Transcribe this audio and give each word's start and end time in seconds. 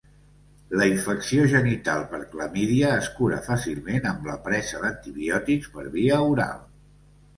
La 0.79 0.85
infecció 0.91 1.43
genital 1.51 2.07
per 2.13 2.21
clamídia 2.31 2.89
es 3.01 3.09
cura 3.19 3.43
fàcilment 3.49 4.09
amb 4.13 4.25
la 4.31 4.39
presa 4.49 4.81
d'antibiòtics 4.87 5.71
per 5.77 5.87
via 5.99 6.23
oral. 6.33 6.69